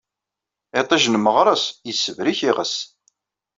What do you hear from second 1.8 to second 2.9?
yessibrik iɣes.